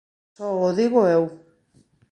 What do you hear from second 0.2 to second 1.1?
Só o digo